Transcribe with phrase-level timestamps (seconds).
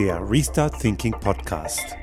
[0.00, 1.94] Der Restart Thinking Podcast.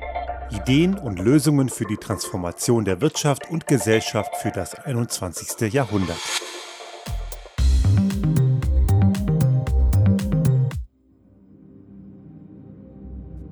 [0.52, 5.72] Ideen und Lösungen für die Transformation der Wirtschaft und Gesellschaft für das 21.
[5.72, 6.16] Jahrhundert.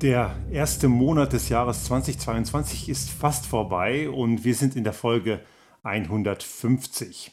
[0.00, 5.40] Der erste Monat des Jahres 2022 ist fast vorbei und wir sind in der Folge
[5.82, 7.32] 150.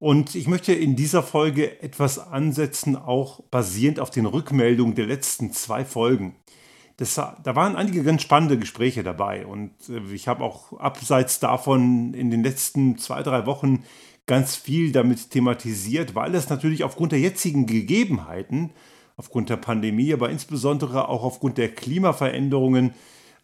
[0.00, 5.52] Und ich möchte in dieser Folge etwas ansetzen, auch basierend auf den Rückmeldungen der letzten
[5.52, 6.36] zwei Folgen.
[6.96, 12.14] Das, da waren einige ganz spannende Gespräche dabei und äh, ich habe auch abseits davon
[12.14, 13.84] in den letzten zwei, drei Wochen
[14.26, 18.70] ganz viel damit thematisiert, weil es natürlich aufgrund der jetzigen Gegebenheiten,
[19.16, 22.94] aufgrund der Pandemie, aber insbesondere auch aufgrund der Klimaveränderungen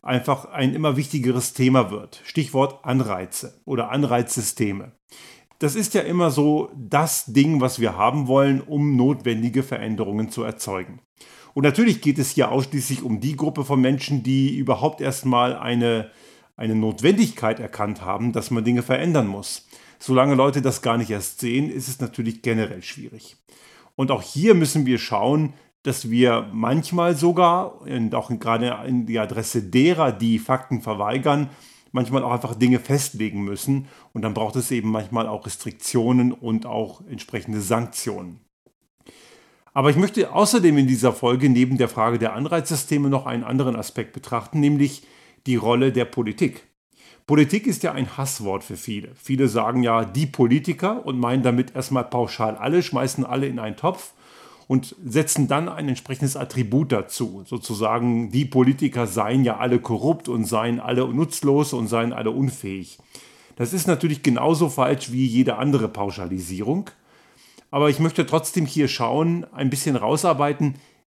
[0.01, 2.23] einfach ein immer wichtigeres Thema wird.
[2.25, 4.93] Stichwort Anreize oder Anreizsysteme
[5.59, 10.43] das ist ja immer so das Ding, was wir haben wollen, um notwendige Veränderungen zu
[10.43, 11.01] erzeugen.
[11.55, 16.11] Und natürlich geht es hier ausschließlich um die Gruppe von Menschen, die überhaupt erstmal eine,
[16.57, 19.67] eine Notwendigkeit erkannt haben, dass man Dinge verändern muss.
[19.99, 23.37] Solange Leute das gar nicht erst sehen, ist es natürlich generell schwierig.
[23.95, 29.19] Und auch hier müssen wir schauen, dass wir manchmal sogar, und auch gerade in die
[29.19, 31.49] Adresse derer, die Fakten verweigern,
[31.97, 33.89] manchmal auch einfach Dinge festlegen müssen.
[34.13, 38.41] Und dann braucht es eben manchmal auch Restriktionen und auch entsprechende Sanktionen.
[39.73, 43.77] Aber ich möchte außerdem in dieser Folge neben der Frage der Anreizsysteme noch einen anderen
[43.77, 45.03] Aspekt betrachten, nämlich
[45.47, 46.67] die Rolle der Politik.
[47.27, 49.11] Politik ist ja ein Hasswort für viele.
[49.17, 53.77] Viele sagen ja die Politiker und meinen damit erstmal pauschal alle, schmeißen alle in einen
[53.77, 54.13] Topf
[54.69, 57.45] und setzen dann ein entsprechendes Attribut dazu.
[57.47, 62.99] Sozusagen, die Politiker seien ja alle korrupt und seien alle nutzlos und seien alle unfähig.
[63.55, 66.91] Das ist natürlich genauso falsch wie jede andere Pauschalisierung.
[67.71, 70.75] Aber ich möchte trotzdem hier schauen, ein bisschen rausarbeiten,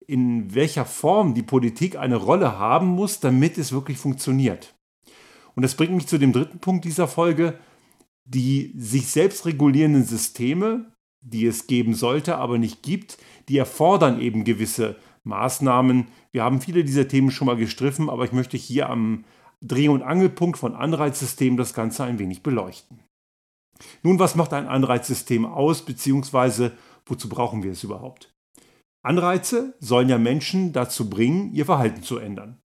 [0.06, 4.76] in welcher Form die Politik eine Rolle haben muss, damit es wirklich funktioniert.
[5.56, 7.58] Und das bringt mich zu dem dritten Punkt dieser Folge.
[8.30, 10.92] Die sich selbst regulierenden Systeme,
[11.30, 13.18] die es geben sollte, aber nicht gibt,
[13.50, 16.08] die erfordern eben gewisse Maßnahmen.
[16.32, 19.26] Wir haben viele dieser Themen schon mal gestriffen, aber ich möchte hier am
[19.62, 23.00] Dreh- und Angelpunkt von Anreizsystemen das Ganze ein wenig beleuchten.
[24.04, 26.74] Nun, was macht ein Anreizsystem aus, beziehungsweise
[27.06, 28.34] wozu brauchen wir es überhaupt?
[29.04, 32.60] Anreize sollen ja Menschen dazu bringen, ihr Verhalten zu ändern.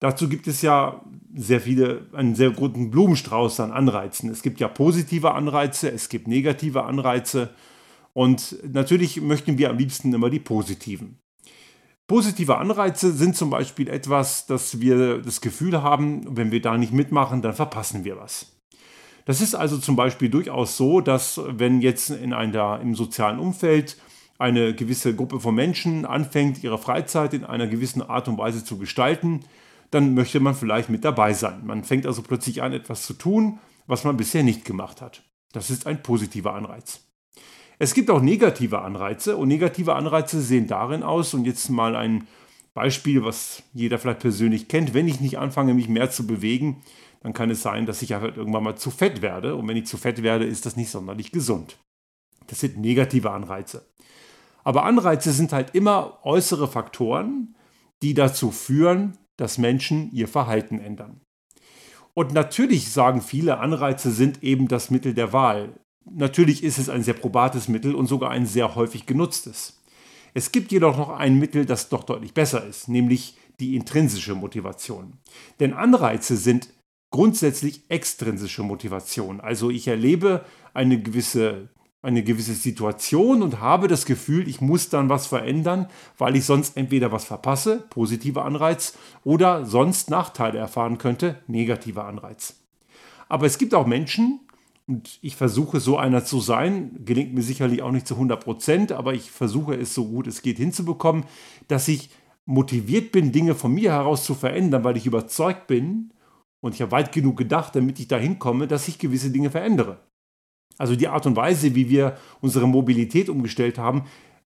[0.00, 4.30] Dazu gibt es ja sehr viele, einen sehr guten Blumenstrauß an Anreizen.
[4.30, 7.50] Es gibt ja positive Anreize, es gibt negative Anreize
[8.18, 11.20] und natürlich möchten wir am liebsten immer die positiven.
[12.08, 16.92] Positive Anreize sind zum Beispiel etwas, dass wir das Gefühl haben, wenn wir da nicht
[16.92, 18.56] mitmachen, dann verpassen wir was.
[19.24, 23.96] Das ist also zum Beispiel durchaus so, dass wenn jetzt in einer, im sozialen Umfeld
[24.36, 28.78] eine gewisse Gruppe von Menschen anfängt, ihre Freizeit in einer gewissen Art und Weise zu
[28.78, 29.44] gestalten,
[29.92, 31.64] dann möchte man vielleicht mit dabei sein.
[31.64, 35.22] Man fängt also plötzlich an, etwas zu tun, was man bisher nicht gemacht hat.
[35.52, 37.07] Das ist ein positiver Anreiz.
[37.78, 42.26] Es gibt auch negative Anreize und negative Anreize sehen darin aus, und jetzt mal ein
[42.74, 46.82] Beispiel, was jeder vielleicht persönlich kennt, wenn ich nicht anfange, mich mehr zu bewegen,
[47.20, 49.56] dann kann es sein, dass ich halt irgendwann mal zu fett werde.
[49.56, 51.76] Und wenn ich zu fett werde, ist das nicht sonderlich gesund.
[52.46, 53.84] Das sind negative Anreize.
[54.62, 57.56] Aber Anreize sind halt immer äußere Faktoren,
[58.02, 61.20] die dazu führen, dass Menschen ihr Verhalten ändern.
[62.14, 65.80] Und natürlich sagen viele, Anreize sind eben das Mittel der Wahl.
[66.14, 69.80] Natürlich ist es ein sehr probates Mittel und sogar ein sehr häufig genutztes.
[70.34, 75.14] Es gibt jedoch noch ein Mittel, das doch deutlich besser ist, nämlich die intrinsische Motivation.
[75.58, 76.68] Denn Anreize sind
[77.10, 79.40] grundsätzlich extrinsische Motivation.
[79.40, 81.70] Also ich erlebe eine gewisse,
[82.02, 85.88] eine gewisse Situation und habe das Gefühl, ich muss dann was verändern,
[86.18, 92.56] weil ich sonst entweder was verpasse, positiver Anreiz, oder sonst Nachteile erfahren könnte, negativer Anreiz.
[93.28, 94.40] Aber es gibt auch Menschen,
[94.88, 98.92] und ich versuche so einer zu sein, gelingt mir sicherlich auch nicht zu 100 Prozent,
[98.92, 101.24] aber ich versuche es so gut es geht hinzubekommen,
[101.68, 102.08] dass ich
[102.46, 106.14] motiviert bin, Dinge von mir heraus zu verändern, weil ich überzeugt bin
[106.60, 110.00] und ich habe weit genug gedacht, damit ich dahin komme, dass ich gewisse Dinge verändere.
[110.78, 114.04] Also die Art und Weise, wie wir unsere Mobilität umgestellt haben,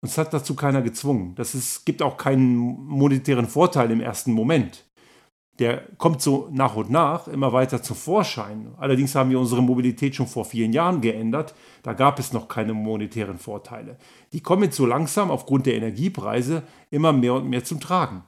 [0.02, 1.34] uns hat dazu keiner gezwungen.
[1.36, 4.86] Das ist, gibt auch keinen monetären Vorteil im ersten Moment
[5.60, 8.74] der kommt so nach und nach immer weiter zum Vorschein.
[8.78, 11.56] Allerdings haben wir unsere Mobilität schon vor vielen Jahren geändert.
[11.84, 13.98] Da gab es noch keine monetären Vorteile.
[14.34, 18.24] Die kommen jetzt so langsam aufgrund der Energiepreise immer mehr und mehr zum Tragen.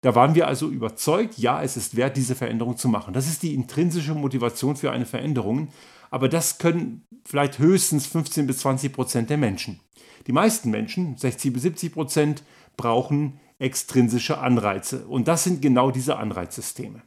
[0.00, 3.14] Da waren wir also überzeugt, ja, es ist wert, diese Veränderung zu machen.
[3.14, 5.68] Das ist die intrinsische Motivation für eine Veränderung.
[6.10, 9.80] Aber das können vielleicht höchstens 15 bis 20 Prozent der Menschen.
[10.26, 12.42] Die meisten Menschen, 60 bis 70 Prozent,
[12.76, 15.06] brauchen extrinsische Anreize.
[15.06, 17.02] Und das sind genau diese Anreizsysteme.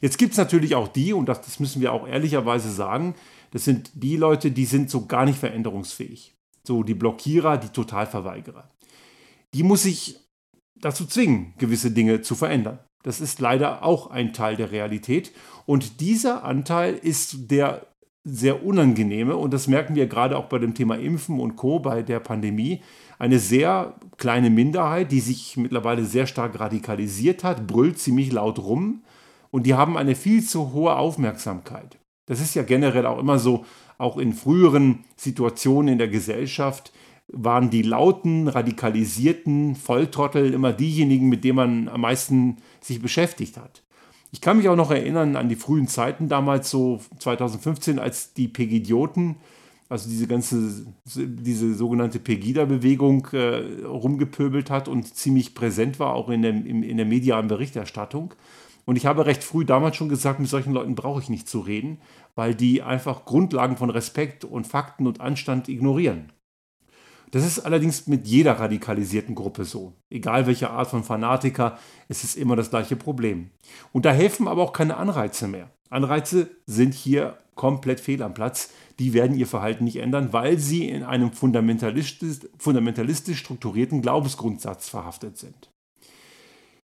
[0.00, 3.14] Jetzt gibt es natürlich auch die, und das, das müssen wir auch ehrlicherweise sagen,
[3.50, 6.34] das sind die Leute, die sind so gar nicht veränderungsfähig.
[6.66, 8.70] So die Blockierer, die Totalverweigerer.
[9.54, 10.20] Die muss ich
[10.76, 12.80] dazu zwingen, gewisse Dinge zu verändern.
[13.02, 15.32] Das ist leider auch ein Teil der Realität.
[15.66, 17.86] Und dieser Anteil ist der
[18.24, 21.78] sehr unangenehme, und das merken wir gerade auch bei dem Thema Impfen und Co.
[21.78, 22.82] bei der Pandemie,
[23.18, 29.02] eine sehr kleine Minderheit, die sich mittlerweile sehr stark radikalisiert hat, brüllt ziemlich laut rum
[29.50, 31.98] und die haben eine viel zu hohe Aufmerksamkeit.
[32.26, 33.64] Das ist ja generell auch immer so,
[33.96, 36.92] auch in früheren Situationen in der Gesellschaft
[37.28, 43.82] waren die lauten, radikalisierten Volltrottel immer diejenigen, mit denen man am meisten sich beschäftigt hat.
[44.30, 48.48] Ich kann mich auch noch erinnern an die frühen Zeiten damals, so 2015, als die
[48.48, 49.36] Pegidioten,
[49.88, 56.42] also diese ganze, diese sogenannte Pegida-Bewegung äh, rumgepöbelt hat und ziemlich präsent war, auch in
[56.42, 58.34] der, in, in der medialen Berichterstattung.
[58.84, 61.60] Und ich habe recht früh damals schon gesagt, mit solchen Leuten brauche ich nicht zu
[61.60, 61.98] reden,
[62.34, 66.32] weil die einfach Grundlagen von Respekt und Fakten und Anstand ignorieren.
[67.30, 69.92] Das ist allerdings mit jeder radikalisierten Gruppe so.
[70.08, 73.50] Egal welche Art von Fanatiker, es ist immer das gleiche Problem.
[73.92, 75.70] Und da helfen aber auch keine Anreize mehr.
[75.90, 78.72] Anreize sind hier komplett fehl am Platz.
[78.98, 85.38] Die werden ihr Verhalten nicht ändern, weil sie in einem fundamentalistisch, fundamentalistisch strukturierten Glaubensgrundsatz verhaftet
[85.38, 85.70] sind.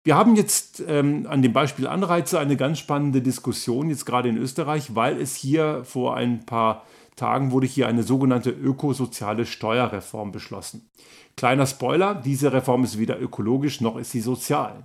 [0.06, 4.38] Wir haben jetzt ähm, an dem Beispiel Anreize eine ganz spannende Diskussion, jetzt gerade in
[4.38, 6.84] Österreich, weil es hier vor ein paar
[7.16, 10.90] Tagen wurde hier eine sogenannte ökosoziale Steuerreform beschlossen.
[11.38, 14.84] Kleiner Spoiler, diese Reform ist weder ökologisch noch ist sie sozial.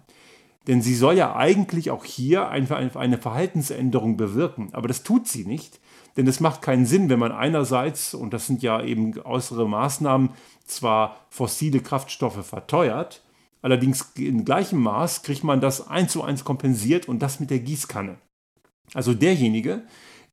[0.69, 4.69] Denn sie soll ja eigentlich auch hier eine Verhaltensänderung bewirken.
[4.73, 5.81] Aber das tut sie nicht.
[6.19, 10.31] Denn es macht keinen Sinn, wenn man einerseits, und das sind ja eben äußere Maßnahmen,
[10.67, 13.23] zwar fossile Kraftstoffe verteuert,
[13.61, 17.59] Allerdings in gleichem Maß kriegt man das eins zu eins kompensiert und das mit der
[17.59, 18.19] Gießkanne.
[18.95, 19.83] Also derjenige,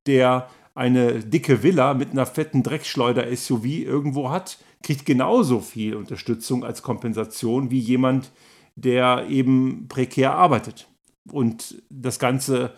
[0.06, 6.84] der eine dicke Villa mit einer fetten Dreckschleuder-SUV irgendwo hat, kriegt genauso viel Unterstützung als
[6.84, 8.32] Kompensation wie jemand,
[8.76, 10.88] der eben prekär arbeitet
[11.32, 12.74] und das Ganze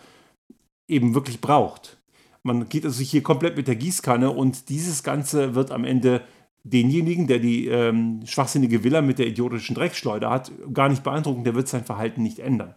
[0.86, 1.97] eben wirklich braucht.
[2.48, 6.22] Man geht also hier komplett mit der Gießkanne und dieses Ganze wird am Ende
[6.64, 11.54] denjenigen, der die ähm, schwachsinnige Villa mit der idiotischen Dreckschleuder hat, gar nicht beeindrucken, der
[11.54, 12.74] wird sein Verhalten nicht ändern.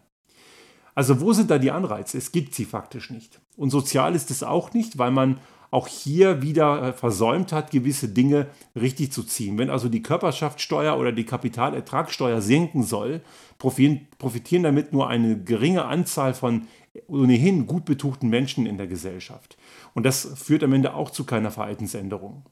[0.93, 2.17] Also wo sind da die Anreize?
[2.17, 3.39] Es gibt sie faktisch nicht.
[3.55, 5.39] Und sozial ist es auch nicht, weil man
[5.71, 8.47] auch hier wieder äh, versäumt hat, gewisse Dinge
[8.79, 9.57] richtig zu ziehen.
[9.57, 13.21] Wenn also die Körperschaftssteuer oder die Kapitalertragssteuer sinken soll,
[13.57, 16.67] profitieren damit nur eine geringe Anzahl von
[17.07, 19.57] ohnehin gut betuchten Menschen in der Gesellschaft.
[19.93, 22.43] Und das führt am Ende auch zu keiner Verhaltensänderung.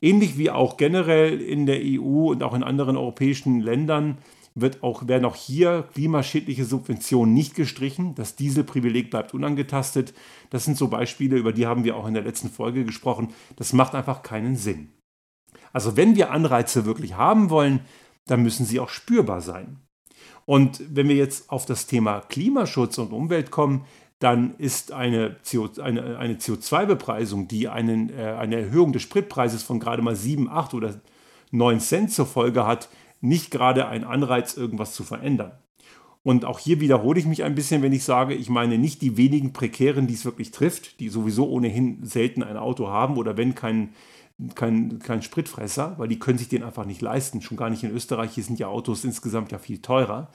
[0.00, 4.18] Ähnlich wie auch generell in der EU und auch in anderen europäischen Ländern
[4.60, 8.14] wird auch, werden auch hier klimaschädliche Subventionen nicht gestrichen.
[8.14, 10.14] Das Dieselprivileg bleibt unangetastet.
[10.50, 13.28] Das sind so Beispiele, über die haben wir auch in der letzten Folge gesprochen.
[13.56, 14.90] Das macht einfach keinen Sinn.
[15.72, 17.80] Also wenn wir Anreize wirklich haben wollen,
[18.26, 19.78] dann müssen sie auch spürbar sein.
[20.44, 23.84] Und wenn wir jetzt auf das Thema Klimaschutz und Umwelt kommen,
[24.18, 29.78] dann ist eine, CO, eine, eine CO2-Bepreisung, die einen, äh, eine Erhöhung des Spritpreises von
[29.78, 31.00] gerade mal 7, 8 oder
[31.50, 32.88] 9 Cent zur Folge hat,
[33.20, 35.52] nicht gerade ein Anreiz, irgendwas zu verändern.
[36.22, 39.16] Und auch hier wiederhole ich mich ein bisschen, wenn ich sage, ich meine nicht die
[39.16, 43.54] wenigen Prekären, die es wirklich trifft, die sowieso ohnehin selten ein Auto haben oder wenn
[43.54, 43.90] kein,
[44.54, 47.40] kein, kein Spritfresser, weil die können sich den einfach nicht leisten.
[47.40, 50.30] Schon gar nicht in Österreich, hier sind ja Autos insgesamt ja viel teurer.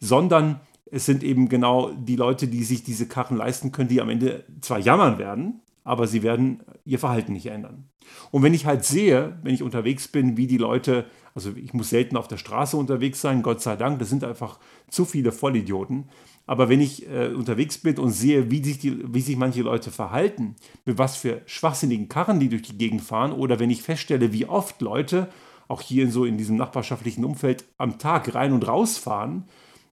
[0.00, 0.60] Sondern
[0.90, 4.44] es sind eben genau die Leute, die sich diese Karren leisten können, die am Ende
[4.60, 7.88] zwar jammern werden, aber sie werden ihr Verhalten nicht ändern.
[8.30, 11.90] Und wenn ich halt sehe, wenn ich unterwegs bin, wie die Leute, also ich muss
[11.90, 16.08] selten auf der Straße unterwegs sein, Gott sei Dank, das sind einfach zu viele Vollidioten.
[16.46, 19.90] Aber wenn ich äh, unterwegs bin und sehe, wie sich, die, wie sich manche Leute
[19.90, 24.32] verhalten, mit was für schwachsinnigen Karren die durch die Gegend fahren, oder wenn ich feststelle,
[24.32, 25.28] wie oft Leute,
[25.68, 29.44] auch hier in so in diesem nachbarschaftlichen Umfeld, am Tag rein und raus fahren,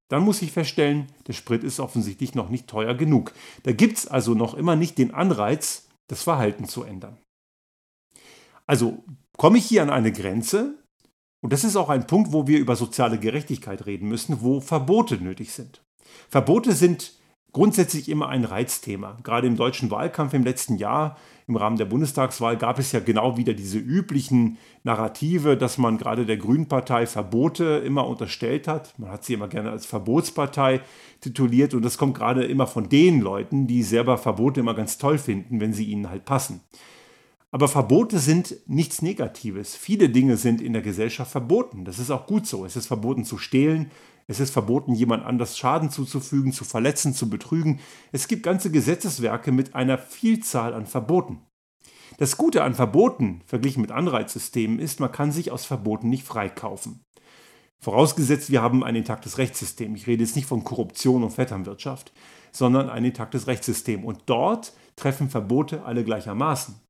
[0.08, 3.32] dann muss ich feststellen, der Sprit ist offensichtlich noch nicht teuer genug.
[3.64, 7.18] Da gibt es also noch immer nicht den Anreiz, das Verhalten zu ändern.
[8.66, 9.04] Also
[9.36, 10.78] komme ich hier an eine Grenze,
[11.44, 15.16] und das ist auch ein Punkt, wo wir über soziale Gerechtigkeit reden müssen, wo Verbote
[15.16, 15.82] nötig sind.
[16.30, 17.12] Verbote sind
[17.52, 19.18] grundsätzlich immer ein Reizthema.
[19.22, 23.36] Gerade im deutschen Wahlkampf im letzten Jahr im Rahmen der Bundestagswahl gab es ja genau
[23.36, 28.98] wieder diese üblichen Narrative, dass man gerade der Grünen Partei Verbote immer unterstellt hat.
[28.98, 30.80] Man hat sie immer gerne als Verbotspartei
[31.20, 35.18] tituliert und das kommt gerade immer von den Leuten, die selber Verbote immer ganz toll
[35.18, 36.62] finden, wenn sie ihnen halt passen.
[37.54, 39.76] Aber Verbote sind nichts Negatives.
[39.76, 41.84] Viele Dinge sind in der Gesellschaft verboten.
[41.84, 42.64] Das ist auch gut so.
[42.64, 43.92] Es ist verboten zu stehlen.
[44.26, 47.78] Es ist verboten, jemand anders Schaden zuzufügen, zu verletzen, zu betrügen.
[48.10, 51.42] Es gibt ganze Gesetzeswerke mit einer Vielzahl an Verboten.
[52.18, 57.04] Das Gute an Verboten, verglichen mit Anreizsystemen, ist, man kann sich aus Verboten nicht freikaufen.
[57.80, 59.94] Vorausgesetzt, wir haben ein intaktes Rechtssystem.
[59.94, 62.12] Ich rede jetzt nicht von Korruption und Vetternwirtschaft,
[62.50, 64.04] sondern ein intaktes Rechtssystem.
[64.04, 66.82] Und dort treffen Verbote alle gleichermaßen.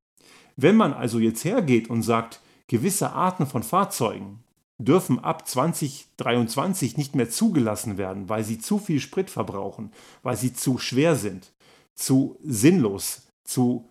[0.55, 4.43] Wenn man also jetzt hergeht und sagt, gewisse Arten von Fahrzeugen
[4.77, 9.91] dürfen ab 2023 nicht mehr zugelassen werden, weil sie zu viel Sprit verbrauchen,
[10.23, 11.51] weil sie zu schwer sind,
[11.93, 13.87] zu sinnlos, zu,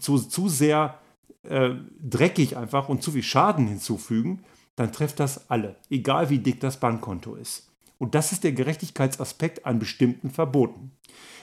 [0.00, 0.98] zu, zu sehr
[1.42, 1.70] äh,
[2.00, 4.44] dreckig einfach und zu viel Schaden hinzufügen,
[4.76, 7.68] dann trifft das alle, egal wie dick das Bankkonto ist.
[7.98, 10.90] Und das ist der Gerechtigkeitsaspekt an bestimmten Verboten.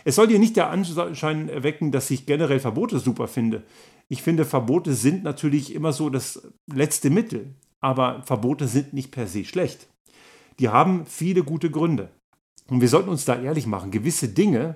[0.03, 3.63] Es soll hier nicht der Anschein erwecken, dass ich generell Verbote super finde.
[4.11, 9.25] Ich finde, Verbote sind natürlich immer so das letzte Mittel, aber Verbote sind nicht per
[9.25, 9.87] se schlecht.
[10.59, 12.11] Die haben viele gute Gründe.
[12.67, 13.89] Und wir sollten uns da ehrlich machen.
[13.89, 14.75] Gewisse Dinge,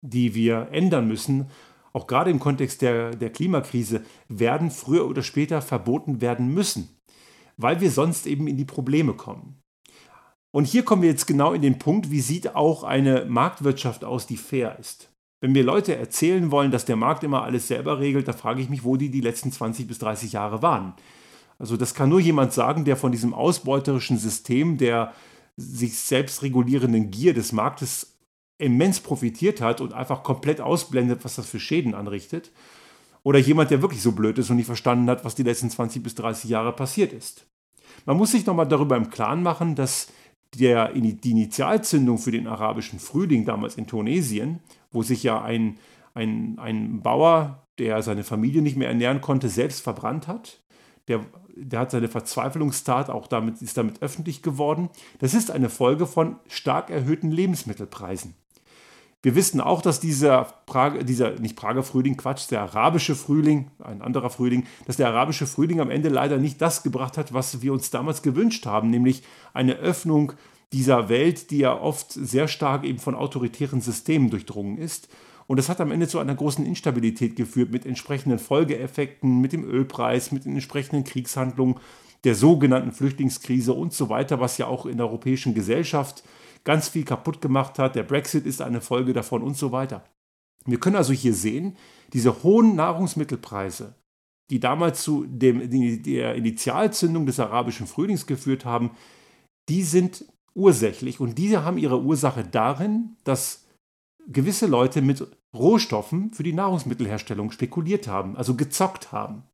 [0.00, 1.50] die wir ändern müssen,
[1.92, 6.88] auch gerade im Kontext der, der Klimakrise, werden früher oder später verboten werden müssen,
[7.58, 9.60] weil wir sonst eben in die Probleme kommen.
[10.54, 14.26] Und hier kommen wir jetzt genau in den Punkt, wie sieht auch eine Marktwirtschaft aus,
[14.26, 15.13] die fair ist.
[15.44, 18.70] Wenn mir Leute erzählen wollen, dass der Markt immer alles selber regelt, da frage ich
[18.70, 20.94] mich, wo die die letzten 20 bis 30 Jahre waren.
[21.58, 25.12] Also das kann nur jemand sagen, der von diesem ausbeuterischen System der
[25.58, 28.16] sich selbst regulierenden Gier des Marktes
[28.56, 32.50] immens profitiert hat und einfach komplett ausblendet, was das für Schäden anrichtet.
[33.22, 36.02] Oder jemand, der wirklich so blöd ist und nicht verstanden hat, was die letzten 20
[36.02, 37.44] bis 30 Jahre passiert ist.
[38.06, 40.08] Man muss sich nochmal darüber im Klaren machen, dass
[40.58, 44.60] der, die Initialzündung für den arabischen Frühling damals in Tunesien,
[44.94, 45.78] wo sich ja ein,
[46.14, 50.60] ein, ein Bauer, der seine Familie nicht mehr ernähren konnte, selbst verbrannt hat.
[51.08, 51.20] Der,
[51.56, 54.88] der hat seine Verzweiflungstat auch damit, ist damit öffentlich geworden.
[55.18, 58.34] Das ist eine Folge von stark erhöhten Lebensmittelpreisen.
[59.24, 64.02] Wir wissen auch, dass dieser, Prager, dieser, nicht Prager Frühling, Quatsch, der arabische Frühling, ein
[64.02, 67.72] anderer Frühling, dass der arabische Frühling am Ende leider nicht das gebracht hat, was wir
[67.72, 69.22] uns damals gewünscht haben, nämlich
[69.54, 70.34] eine Öffnung
[70.74, 75.08] dieser Welt, die ja oft sehr stark eben von autoritären Systemen durchdrungen ist.
[75.46, 79.64] Und das hat am Ende zu einer großen Instabilität geführt mit entsprechenden Folgeeffekten, mit dem
[79.64, 81.76] Ölpreis, mit den entsprechenden Kriegshandlungen,
[82.24, 86.24] der sogenannten Flüchtlingskrise und so weiter, was ja auch in der europäischen Gesellschaft
[86.64, 87.94] ganz viel kaputt gemacht hat.
[87.94, 90.04] Der Brexit ist eine Folge davon und so weiter.
[90.66, 91.76] Wir können also hier sehen,
[92.12, 93.94] diese hohen Nahrungsmittelpreise,
[94.50, 98.90] die damals zu dem, der Initialzündung des arabischen Frühlings geführt haben,
[99.68, 103.64] die sind ursächlich und diese haben ihre Ursache darin, dass
[104.26, 109.44] gewisse Leute mit Rohstoffen für die Nahrungsmittelherstellung spekuliert haben, also gezockt haben.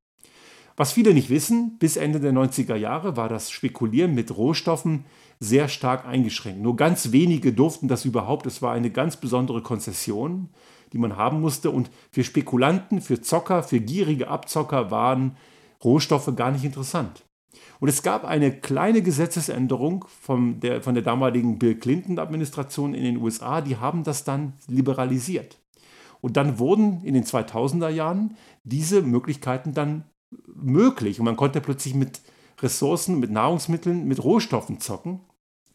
[0.77, 5.05] Was viele nicht wissen, bis Ende der 90er Jahre war das Spekulieren mit Rohstoffen
[5.39, 6.63] sehr stark eingeschränkt.
[6.63, 8.47] Nur ganz wenige durften das überhaupt.
[8.47, 10.49] Es war eine ganz besondere Konzession,
[10.95, 11.71] die man haben musste.
[11.71, 15.37] Und für Spekulanten, für Zocker, für gierige Abzocker waren
[15.85, 17.25] Rohstoffe gar nicht interessant.
[17.81, 23.17] Und es gab eine kleine Gesetzesänderung von der, von der damaligen Bill Clinton-Administration in den
[23.17, 25.59] USA, die haben das dann liberalisiert.
[26.21, 30.05] Und dann wurden in den 2000er Jahren diese Möglichkeiten dann
[30.47, 31.19] möglich.
[31.19, 32.21] Und man konnte plötzlich mit
[32.61, 35.21] Ressourcen, mit Nahrungsmitteln, mit Rohstoffen zocken.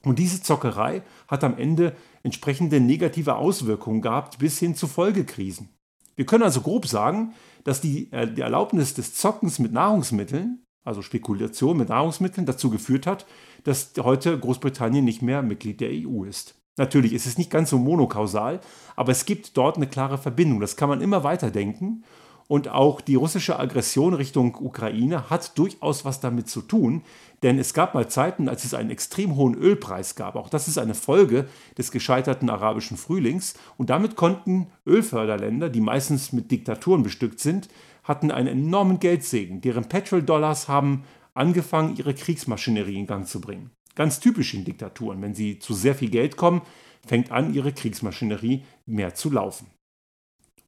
[0.03, 5.69] Und diese Zockerei hat am Ende entsprechende negative Auswirkungen gehabt bis hin zu Folgekrisen.
[6.15, 11.01] Wir können also grob sagen, dass die, äh, die Erlaubnis des Zockens mit Nahrungsmitteln, also
[11.01, 13.25] Spekulation mit Nahrungsmitteln, dazu geführt hat,
[13.65, 16.55] dass heute Großbritannien nicht mehr Mitglied der EU ist.
[16.77, 18.59] Natürlich ist es nicht ganz so monokausal,
[18.95, 20.59] aber es gibt dort eine klare Verbindung.
[20.59, 22.03] Das kann man immer weiter denken.
[22.47, 27.01] Und auch die russische Aggression Richtung Ukraine hat durchaus was damit zu tun,
[27.41, 30.35] denn es gab mal Zeiten, als es einen extrem hohen Ölpreis gab.
[30.35, 33.55] Auch das ist eine Folge des gescheiterten arabischen Frühlings.
[33.77, 37.67] Und damit konnten Ölförderländer, die meistens mit Diktaturen bestückt sind,
[38.05, 39.59] hatten einen enormen Geldsegen.
[39.59, 43.71] Deren Petrol-Dollars haben angefangen, ihre Kriegsmaschinerie in Gang zu bringen.
[43.95, 45.21] Ganz typisch in Diktaturen.
[45.21, 46.61] Wenn sie zu sehr viel Geld kommen,
[47.05, 49.67] fängt an, ihre Kriegsmaschinerie mehr zu laufen.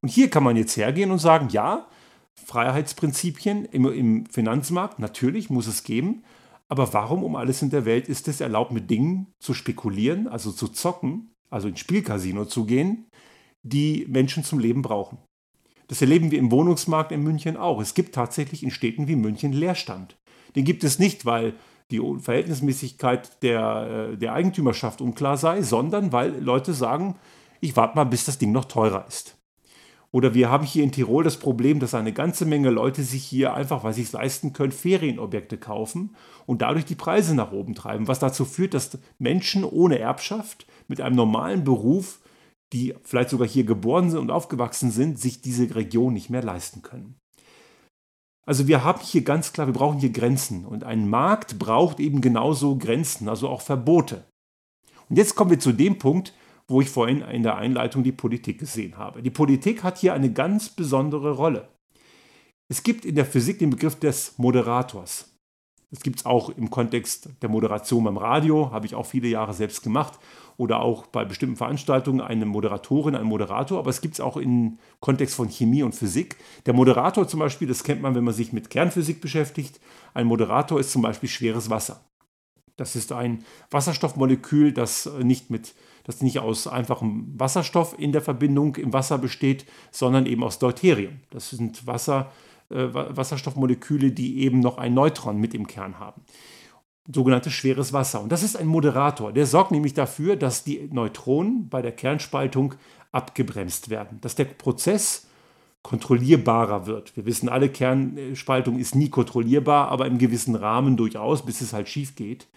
[0.01, 1.88] Und hier kann man jetzt hergehen und sagen, ja,
[2.46, 6.24] Freiheitsprinzipien im, im Finanzmarkt, natürlich muss es geben,
[6.70, 10.51] aber warum um alles in der Welt ist es erlaubt, mit Dingen zu spekulieren, also
[10.51, 13.08] zu zocken, also ins Spielcasino zu gehen,
[13.63, 15.17] die Menschen zum Leben brauchen?
[15.88, 17.82] Das erleben wir im Wohnungsmarkt in München auch.
[17.82, 20.17] Es gibt tatsächlich in Städten wie München Leerstand.
[20.56, 21.53] Den gibt es nicht, weil
[21.91, 27.15] die Verhältnismäßigkeit der, äh, der Eigentümerschaft unklar sei, sondern weil Leute sagen,
[27.62, 29.38] ich warte mal, bis das Ding noch teurer ist.
[30.12, 33.53] Oder wir haben hier in Tirol das Problem, dass eine ganze Menge Leute sich hier
[33.53, 36.15] einfach, weil sie es leisten können, Ferienobjekte kaufen
[36.46, 41.01] und dadurch die Preise nach oben treiben, was dazu führt, dass Menschen ohne Erbschaft mit
[41.01, 42.20] einem normalen Beruf,
[42.74, 46.81] die vielleicht sogar hier geboren sind und aufgewachsen sind, sich diese Region nicht mehr leisten
[46.81, 47.17] können.
[48.45, 52.21] Also wir haben hier ganz klar, wir brauchen hier Grenzen und ein Markt braucht eben
[52.21, 54.25] genauso Grenzen, also auch Verbote.
[55.09, 56.33] Und jetzt kommen wir zu dem Punkt,
[56.67, 59.21] wo ich vorhin in der Einleitung die Politik gesehen habe.
[59.21, 61.69] Die Politik hat hier eine ganz besondere Rolle.
[62.69, 65.37] Es gibt in der Physik den Begriff des Moderators.
[65.89, 69.53] Das gibt es auch im Kontext der Moderation beim Radio, habe ich auch viele Jahre
[69.53, 70.20] selbst gemacht.
[70.58, 73.79] Oder auch bei bestimmten Veranstaltungen eine Moderatorin, ein Moderator.
[73.79, 76.36] Aber es gibt es auch im Kontext von Chemie und Physik.
[76.65, 79.79] Der Moderator zum Beispiel, das kennt man, wenn man sich mit Kernphysik beschäftigt.
[80.13, 82.01] Ein Moderator ist zum Beispiel schweres Wasser.
[82.75, 85.74] Das ist ein Wasserstoffmolekül, das nicht mit
[86.08, 91.20] das nicht aus einfachem Wasserstoff in der Verbindung im Wasser besteht, sondern eben aus Deuterium.
[91.32, 92.32] Das sind Wasser,
[92.69, 96.21] Wasserstoffmoleküle, die eben noch ein Neutron mit im Kern haben.
[97.12, 98.21] Sogenanntes schweres Wasser.
[98.21, 99.31] Und das ist ein Moderator.
[99.31, 102.75] Der sorgt nämlich dafür, dass die Neutronen bei der Kernspaltung
[103.13, 105.27] abgebremst werden, dass der Prozess
[105.83, 107.15] kontrollierbarer wird.
[107.15, 111.88] Wir wissen alle, Kernspaltung ist nie kontrollierbar, aber im gewissen Rahmen durchaus, bis es halt
[111.88, 112.47] schief geht.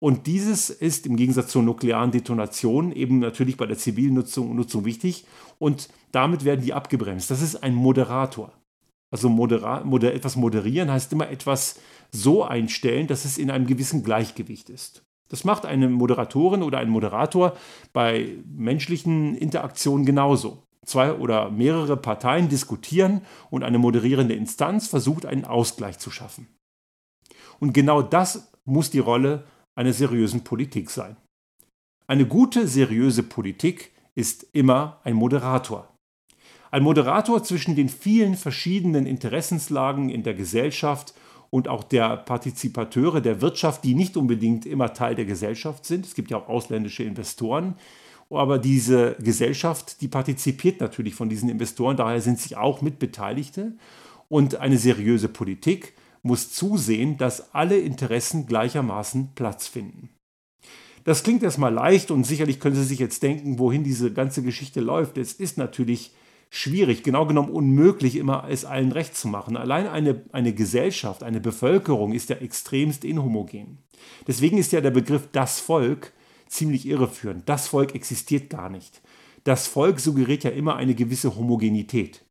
[0.00, 4.84] Und dieses ist im Gegensatz zur nuklearen Detonation eben natürlich bei der zivilen Nutzung, Nutzung
[4.84, 5.24] wichtig
[5.58, 7.30] und damit werden die abgebremst.
[7.30, 8.52] Das ist ein Moderator.
[9.14, 11.78] Also modera moder etwas moderieren heißt immer etwas
[12.10, 15.04] so einstellen, dass es in einem gewissen Gleichgewicht ist.
[15.28, 17.56] Das macht eine Moderatorin oder ein Moderator
[17.92, 20.64] bei menschlichen Interaktionen genauso.
[20.84, 26.48] Zwei oder mehrere Parteien diskutieren und eine moderierende Instanz versucht einen Ausgleich zu schaffen.
[27.60, 29.44] Und genau das muss die Rolle
[29.76, 31.16] einer seriösen Politik sein.
[32.08, 35.93] Eine gute, seriöse Politik ist immer ein Moderator.
[36.74, 41.14] Ein Moderator zwischen den vielen verschiedenen Interessenslagen in der Gesellschaft
[41.50, 46.04] und auch der Partizipateure der Wirtschaft, die nicht unbedingt immer Teil der Gesellschaft sind.
[46.04, 47.76] Es gibt ja auch ausländische Investoren.
[48.28, 53.76] Aber diese Gesellschaft, die partizipiert natürlich von diesen Investoren, daher sind sie auch Mitbeteiligte.
[54.28, 55.92] Und eine seriöse Politik
[56.24, 60.08] muss zusehen, dass alle Interessen gleichermaßen Platz finden.
[61.04, 64.80] Das klingt erstmal leicht und sicherlich können Sie sich jetzt denken, wohin diese ganze Geschichte
[64.80, 65.18] läuft.
[65.18, 66.10] Es ist natürlich
[66.54, 69.56] schwierig, genau genommen unmöglich, immer es allen recht zu machen.
[69.56, 73.78] Allein eine, eine Gesellschaft, eine Bevölkerung ist ja extremst inhomogen.
[74.28, 76.12] Deswegen ist ja der Begriff das Volk
[76.46, 77.48] ziemlich irreführend.
[77.48, 79.02] Das Volk existiert gar nicht.
[79.42, 82.24] Das Volk suggeriert ja immer eine gewisse Homogenität.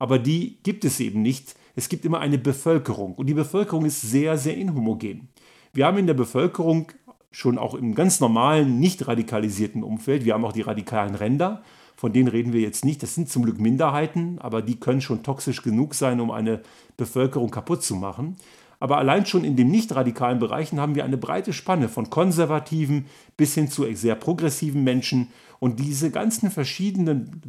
[0.00, 4.02] Aber die gibt es eben nicht, es gibt immer eine Bevölkerung und die Bevölkerung ist
[4.02, 5.28] sehr, sehr inhomogen.
[5.72, 6.90] Wir haben in der Bevölkerung
[7.30, 11.62] schon auch im ganz normalen, nicht radikalisierten Umfeld, wir haben auch die radikalen Ränder,
[12.00, 13.02] von denen reden wir jetzt nicht.
[13.02, 16.62] Das sind zum Glück Minderheiten, aber die können schon toxisch genug sein, um eine
[16.96, 18.36] Bevölkerung kaputt zu machen.
[18.78, 23.04] Aber allein schon in den nicht radikalen Bereichen haben wir eine breite Spanne von konservativen
[23.36, 25.28] bis hin zu sehr progressiven Menschen.
[25.58, 27.42] Und diese ganzen verschiedenen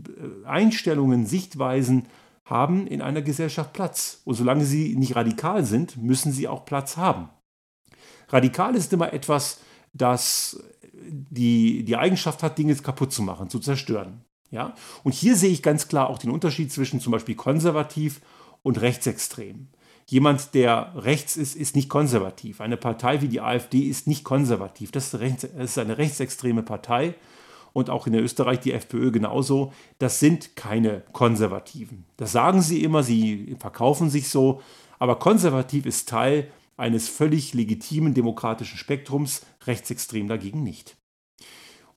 [0.43, 2.07] äh, Einstellungen, Sichtweisen
[2.43, 4.21] haben in einer Gesellschaft Platz.
[4.25, 7.29] Und solange sie nicht radikal sind, müssen sie auch Platz haben.
[8.27, 9.61] Radikal ist immer etwas,
[9.93, 10.61] das
[10.93, 14.25] die, die Eigenschaft hat, Dinge kaputt zu machen, zu zerstören.
[14.51, 14.75] Ja?
[15.03, 18.21] Und hier sehe ich ganz klar auch den Unterschied zwischen zum Beispiel konservativ
[18.63, 19.67] und rechtsextrem.
[20.07, 22.59] Jemand, der rechts ist, ist nicht konservativ.
[22.59, 24.91] Eine Partei wie die AfD ist nicht konservativ.
[24.91, 27.15] Das ist eine rechtsextreme Partei
[27.73, 32.05] und auch in Österreich die FPÖ genauso, das sind keine Konservativen.
[32.17, 34.61] Das sagen sie immer, sie verkaufen sich so,
[34.99, 40.97] aber konservativ ist Teil eines völlig legitimen demokratischen Spektrums, rechtsextrem dagegen nicht.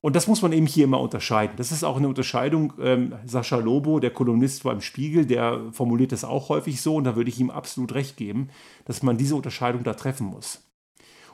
[0.05, 1.55] Und das muss man eben hier immer unterscheiden.
[1.57, 2.73] Das ist auch eine Unterscheidung.
[2.79, 7.15] Ähm, Sascha Lobo, der Kolumnist beim Spiegel, der formuliert das auch häufig so und da
[7.15, 8.49] würde ich ihm absolut recht geben,
[8.85, 10.61] dass man diese Unterscheidung da treffen muss.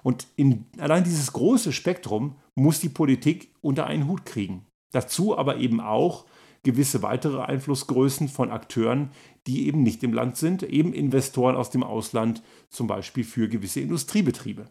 [0.03, 4.65] Und in, allein dieses große Spektrum muss die Politik unter einen Hut kriegen.
[4.93, 6.23] Dazu aber eben auch
[6.63, 9.09] gewisse weitere Einflussgrößen von Akteuren,
[9.47, 13.81] die eben nicht im Land sind, eben Investoren aus dem Ausland, zum Beispiel für gewisse
[13.81, 14.67] Industriebetriebe.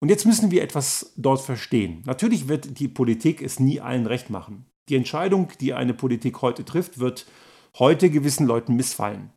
[0.00, 2.02] Und jetzt müssen wir etwas dort verstehen.
[2.06, 4.64] Natürlich wird die Politik es nie allen recht machen.
[4.88, 7.26] Die Entscheidung, die eine Politik heute trifft, wird
[7.78, 9.30] heute gewissen Leuten missfallen.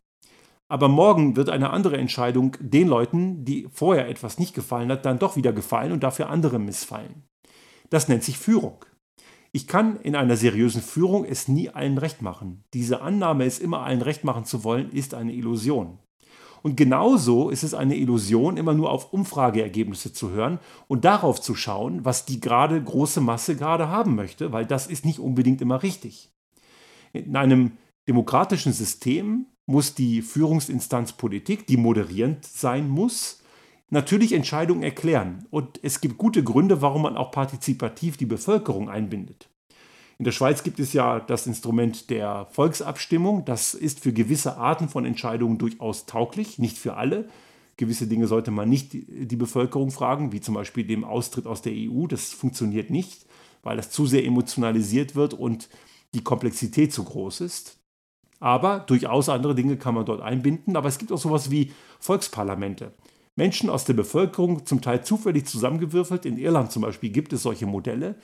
[0.68, 5.18] Aber morgen wird eine andere Entscheidung den Leuten, die vorher etwas nicht gefallen hat, dann
[5.18, 7.24] doch wieder gefallen und dafür andere missfallen.
[7.90, 8.84] Das nennt sich Führung.
[9.52, 12.64] Ich kann in einer seriösen Führung es nie allen recht machen.
[12.72, 15.98] Diese Annahme, es immer allen recht machen zu wollen, ist eine Illusion.
[16.64, 21.54] Und genauso ist es eine Illusion, immer nur auf Umfrageergebnisse zu hören und darauf zu
[21.54, 25.82] schauen, was die gerade große Masse gerade haben möchte, weil das ist nicht unbedingt immer
[25.82, 26.30] richtig.
[27.12, 27.72] In einem
[28.08, 33.42] demokratischen System muss die Führungsinstanz Politik, die moderierend sein muss,
[33.90, 35.44] natürlich Entscheidungen erklären.
[35.50, 39.50] Und es gibt gute Gründe, warum man auch partizipativ die Bevölkerung einbindet.
[40.18, 43.44] In der Schweiz gibt es ja das Instrument der Volksabstimmung.
[43.44, 47.28] Das ist für gewisse Arten von Entscheidungen durchaus tauglich, nicht für alle.
[47.76, 51.72] Gewisse Dinge sollte man nicht die Bevölkerung fragen, wie zum Beispiel dem Austritt aus der
[51.74, 52.06] EU.
[52.06, 53.26] Das funktioniert nicht,
[53.64, 55.68] weil das zu sehr emotionalisiert wird und
[56.14, 57.78] die Komplexität zu groß ist.
[58.38, 60.76] Aber durchaus andere Dinge kann man dort einbinden.
[60.76, 62.92] Aber es gibt auch sowas wie Volksparlamente.
[63.34, 66.24] Menschen aus der Bevölkerung, zum Teil zufällig zusammengewürfelt.
[66.24, 68.14] In Irland zum Beispiel gibt es solche Modelle,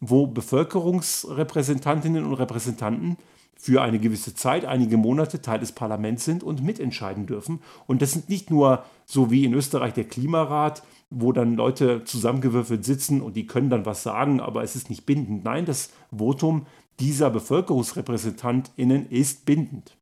[0.00, 3.16] wo Bevölkerungsrepräsentantinnen und Repräsentanten
[3.60, 7.60] für eine gewisse Zeit, einige Monate Teil des Parlaments sind und mitentscheiden dürfen.
[7.86, 12.84] Und das sind nicht nur so wie in Österreich der Klimarat, wo dann Leute zusammengewürfelt
[12.84, 15.42] sitzen und die können dann was sagen, aber es ist nicht bindend.
[15.44, 16.66] Nein, das Votum
[17.00, 19.96] dieser Bevölkerungsrepräsentantinnen ist bindend.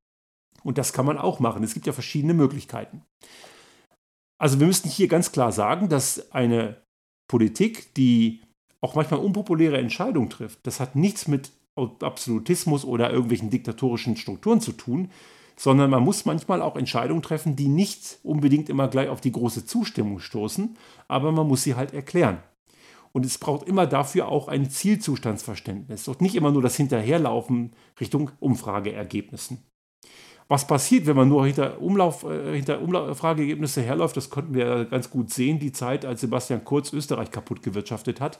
[0.62, 1.62] Und das kann man auch machen.
[1.62, 3.02] Es gibt ja verschiedene Möglichkeiten.
[4.38, 6.82] Also wir müssen hier ganz klar sagen, dass eine
[7.28, 8.42] Politik, die
[8.86, 14.72] auch manchmal unpopuläre Entscheidungen trifft, das hat nichts mit Absolutismus oder irgendwelchen diktatorischen Strukturen zu
[14.72, 15.10] tun,
[15.56, 19.66] sondern man muss manchmal auch Entscheidungen treffen, die nicht unbedingt immer gleich auf die große
[19.66, 20.76] Zustimmung stoßen,
[21.08, 22.38] aber man muss sie halt erklären.
[23.12, 28.30] Und es braucht immer dafür auch ein Zielzustandsverständnis und nicht immer nur das Hinterherlaufen Richtung
[28.38, 29.58] Umfrageergebnissen.
[30.48, 35.10] Was passiert, wenn man nur hinter, Umlauf, äh, hinter Umfrageergebnisse herläuft, das konnten wir ganz
[35.10, 38.38] gut sehen, die Zeit, als Sebastian Kurz Österreich kaputt gewirtschaftet hat.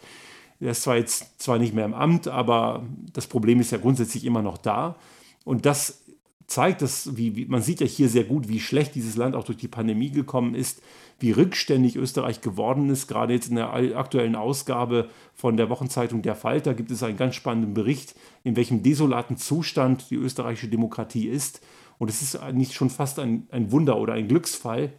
[0.60, 4.24] Er ist zwar jetzt zwar nicht mehr im Amt, aber das Problem ist ja grundsätzlich
[4.24, 4.96] immer noch da.
[5.44, 6.02] Und das
[6.46, 9.44] zeigt, dass, wie, wie, man sieht ja hier sehr gut, wie schlecht dieses Land auch
[9.44, 10.80] durch die Pandemie gekommen ist,
[11.18, 13.08] wie rückständig Österreich geworden ist.
[13.08, 17.34] Gerade jetzt in der aktuellen Ausgabe von der Wochenzeitung Der Falter gibt es einen ganz
[17.34, 18.14] spannenden Bericht,
[18.44, 21.60] in welchem desolaten Zustand die österreichische Demokratie ist.
[21.98, 24.92] Und es ist eigentlich schon fast ein, ein Wunder oder ein Glücksfall,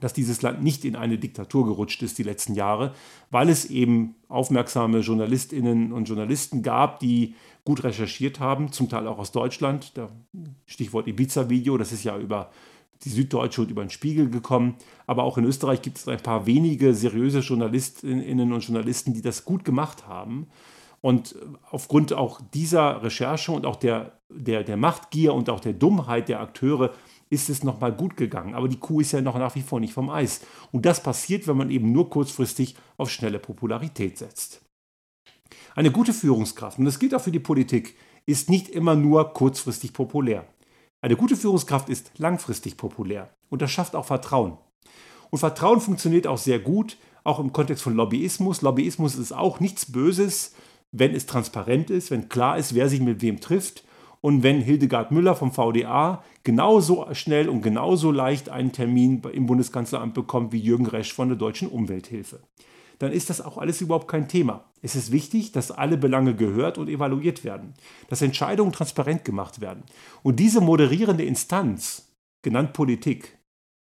[0.00, 2.94] dass dieses Land nicht in eine Diktatur gerutscht ist die letzten Jahre,
[3.30, 9.18] weil es eben aufmerksame Journalistinnen und Journalisten gab, die gut recherchiert haben, zum Teil auch
[9.18, 9.92] aus Deutschland.
[10.66, 12.50] Stichwort Ibiza-Video, das ist ja über
[13.04, 14.76] die Süddeutsche und über den Spiegel gekommen.
[15.06, 19.44] Aber auch in Österreich gibt es ein paar wenige seriöse Journalistinnen und Journalisten, die das
[19.44, 20.46] gut gemacht haben.
[21.00, 21.36] Und
[21.70, 26.40] aufgrund auch dieser Recherche und auch der, der, der Machtgier und auch der Dummheit der
[26.40, 26.92] Akteure
[27.34, 28.54] ist es nochmal gut gegangen.
[28.54, 30.40] Aber die Kuh ist ja noch nach wie vor nicht vom Eis.
[30.72, 34.62] Und das passiert, wenn man eben nur kurzfristig auf schnelle Popularität setzt.
[35.74, 39.92] Eine gute Führungskraft, und das gilt auch für die Politik, ist nicht immer nur kurzfristig
[39.92, 40.46] populär.
[41.02, 44.56] Eine gute Führungskraft ist langfristig populär und das schafft auch Vertrauen.
[45.30, 48.62] Und Vertrauen funktioniert auch sehr gut, auch im Kontext von Lobbyismus.
[48.62, 50.54] Lobbyismus ist auch nichts Böses,
[50.92, 53.83] wenn es transparent ist, wenn klar ist, wer sich mit wem trifft
[54.24, 60.14] und wenn Hildegard Müller vom VDA genauso schnell und genauso leicht einen Termin im Bundeskanzleramt
[60.14, 62.40] bekommt wie Jürgen Resch von der Deutschen Umwelthilfe,
[62.98, 64.64] dann ist das auch alles überhaupt kein Thema.
[64.80, 67.74] Es ist wichtig, dass alle Belange gehört und evaluiert werden,
[68.08, 69.82] dass Entscheidungen transparent gemacht werden.
[70.22, 72.10] Und diese moderierende Instanz,
[72.40, 73.36] genannt Politik,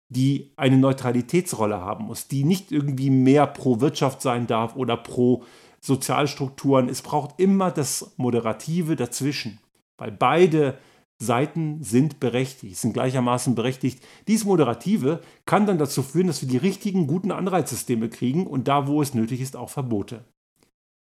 [0.10, 5.44] die eine Neutralitätsrolle haben muss, die nicht irgendwie mehr pro Wirtschaft sein darf oder pro
[5.82, 6.88] Sozialstrukturen.
[6.88, 9.60] Es braucht immer das Moderative dazwischen,
[10.00, 10.78] weil beide
[11.22, 14.04] Seiten sind berechtigt, sind gleichermaßen berechtigt.
[14.28, 18.88] Dies Moderative kann dann dazu führen, dass wir die richtigen, guten Anreizsysteme kriegen und da,
[18.88, 20.24] wo es nötig ist, auch Verbote.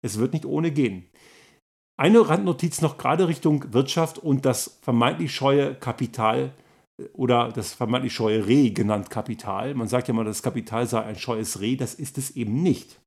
[0.03, 1.05] Es wird nicht ohne gehen.
[1.97, 6.55] Eine Randnotiz noch gerade Richtung Wirtschaft und das vermeintlich scheue Kapital
[6.99, 9.75] äh, oder das vermeintlich scheue Reh genannt Kapital.
[9.75, 13.01] Man sagt ja mal, das Kapital sei ein scheues Reh, das ist es eben nicht.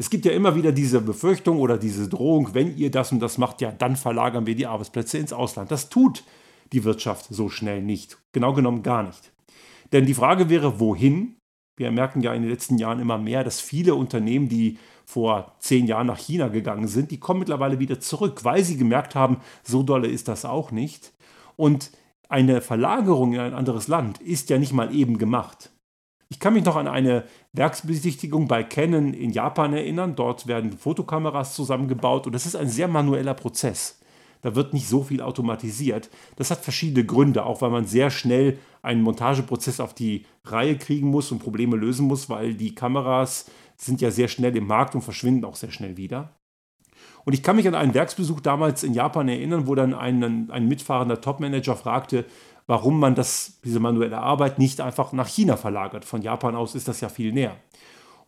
[0.00, 3.36] Es gibt ja immer wieder diese Befürchtung oder diese Drohung, wenn ihr das und das
[3.36, 5.70] macht, ja, dann verlagern wir die Arbeitsplätze ins Ausland.
[5.70, 6.24] Das tut
[6.72, 8.16] die Wirtschaft so schnell nicht.
[8.32, 9.30] Genau genommen gar nicht.
[9.92, 11.36] Denn die Frage wäre, wohin?
[11.76, 15.86] Wir merken ja in den letzten Jahren immer mehr, dass viele Unternehmen, die vor zehn
[15.86, 19.82] Jahren nach China gegangen sind, die kommen mittlerweile wieder zurück, weil sie gemerkt haben, so
[19.82, 21.12] dolle ist das auch nicht.
[21.56, 21.90] Und
[22.30, 25.68] eine Verlagerung in ein anderes Land ist ja nicht mal eben gemacht.
[26.32, 30.14] Ich kann mich noch an eine Werksbesichtigung bei Canon in Japan erinnern.
[30.14, 34.00] Dort werden Fotokameras zusammengebaut und das ist ein sehr manueller Prozess.
[34.40, 36.08] Da wird nicht so viel automatisiert.
[36.36, 41.08] Das hat verschiedene Gründe, auch weil man sehr schnell einen Montageprozess auf die Reihe kriegen
[41.08, 45.02] muss und Probleme lösen muss, weil die Kameras sind ja sehr schnell im Markt und
[45.02, 46.36] verschwinden auch sehr schnell wieder.
[47.24, 50.68] Und ich kann mich an einen Werksbesuch damals in Japan erinnern, wo dann ein, ein
[50.68, 52.24] mitfahrender Topmanager fragte,
[52.70, 56.04] warum man das, diese manuelle Arbeit nicht einfach nach China verlagert.
[56.04, 57.56] Von Japan aus ist das ja viel näher.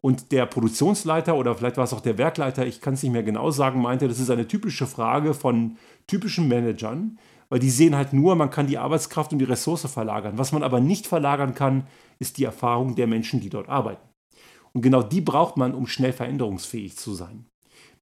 [0.00, 3.22] Und der Produktionsleiter oder vielleicht war es auch der Werkleiter, ich kann es nicht mehr
[3.22, 5.76] genau sagen, meinte, das ist eine typische Frage von
[6.09, 10.38] typischen Managern, weil die sehen halt nur, man kann die Arbeitskraft und die Ressource verlagern.
[10.38, 11.87] Was man aber nicht verlagern kann,
[12.18, 14.09] ist die Erfahrung der Menschen, die dort arbeiten.
[14.72, 17.46] Und genau die braucht man, um schnell veränderungsfähig zu sein.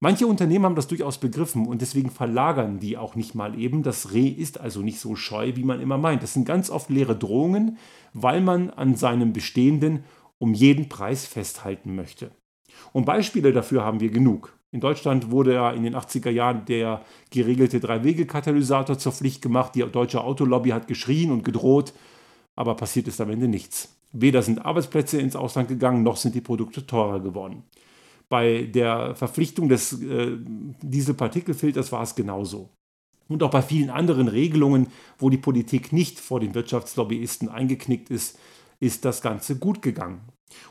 [0.02, 3.82] Manche Unternehmen haben das durchaus begriffen und deswegen verlagern die auch nicht mal eben.
[3.82, 6.22] Das Reh ist also nicht so scheu, wie man immer meint.
[6.22, 7.76] Das sind ganz oft leere Drohungen,
[8.14, 10.04] weil man an seinem Bestehenden
[10.38, 12.30] um jeden Preis festhalten möchte.
[12.92, 14.56] Und Beispiele dafür haben wir genug.
[14.72, 19.74] In Deutschland wurde ja in den 80er Jahren der geregelte Drei-Wege-Katalysator zur Pflicht gemacht.
[19.74, 21.92] Die deutsche Autolobby hat geschrien und gedroht,
[22.56, 23.94] aber passiert ist am Ende nichts.
[24.12, 27.64] Weder sind Arbeitsplätze ins Ausland gegangen, noch sind die Produkte teurer geworden.
[28.30, 30.38] Bei der Verpflichtung des äh,
[30.82, 32.70] Dieselpartikelfilters war es genauso.
[33.28, 34.86] Und auch bei vielen anderen Regelungen,
[35.18, 38.38] wo die Politik nicht vor den Wirtschaftslobbyisten eingeknickt ist,
[38.78, 40.20] ist das Ganze gut gegangen.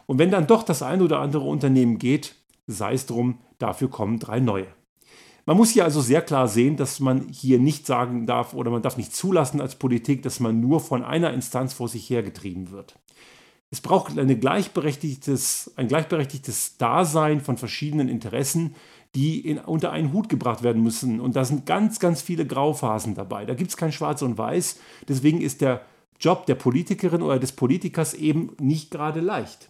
[0.07, 4.19] Und wenn dann doch das ein oder andere Unternehmen geht, sei es drum, dafür kommen
[4.19, 4.67] drei neue.
[5.45, 8.81] Man muss hier also sehr klar sehen, dass man hier nicht sagen darf oder man
[8.81, 12.95] darf nicht zulassen als Politik, dass man nur von einer Instanz vor sich hergetrieben wird.
[13.71, 18.75] Es braucht gleichberechtigtes, ein gleichberechtigtes Dasein von verschiedenen Interessen,
[19.15, 21.19] die in, unter einen Hut gebracht werden müssen.
[21.19, 23.45] Und da sind ganz, ganz viele Grauphasen dabei.
[23.45, 24.79] Da gibt es kein Schwarz und Weiß.
[25.07, 25.81] Deswegen ist der
[26.19, 29.69] Job der Politikerin oder des Politikers eben nicht gerade leicht.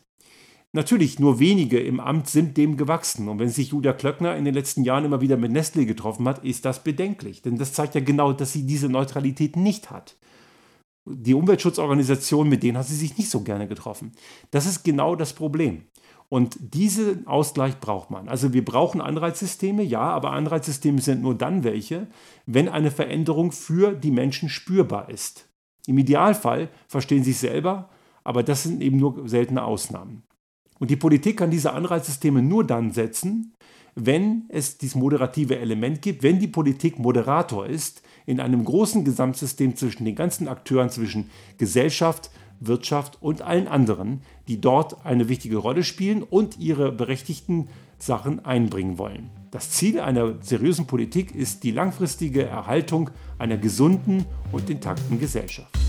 [0.72, 3.28] Natürlich, nur wenige im Amt sind dem gewachsen.
[3.28, 6.46] Und wenn sich Julia Klöckner in den letzten Jahren immer wieder mit Nestle getroffen hat,
[6.46, 7.42] ist das bedenklich.
[7.42, 10.16] Denn das zeigt ja genau, dass sie diese Neutralität nicht hat
[11.10, 14.12] die Umweltschutzorganisationen, mit denen hat sie sich nicht so gerne getroffen.
[14.52, 15.84] Das ist genau das Problem.
[16.30, 18.30] Und diesen Ausgleich braucht man.
[18.30, 22.08] Also wir brauchen Anreizsysteme, ja, aber Anreizsysteme sind nur dann welche,
[22.46, 25.50] wenn eine Veränderung für die Menschen spürbar ist.
[25.88, 27.90] Im Idealfall verstehen sie es selber,
[28.24, 30.22] aber das sind eben nur seltene Ausnahmen.
[30.78, 33.56] Und die Politik kann diese Anreizsysteme nur dann setzen,
[33.96, 39.76] wenn es dieses moderative Element gibt, wenn die Politik Moderator ist in einem großen Gesamtsystem
[39.76, 45.82] zwischen den ganzen Akteuren, zwischen Gesellschaft, Wirtschaft und allen anderen, die dort eine wichtige Rolle
[45.84, 49.32] spielen und ihre berechtigten Sachen einbringen wollen.
[49.50, 55.89] Das Ziel einer seriösen Politik ist die langfristige Erhaltung einer gesunden und intakten Gesellschaft.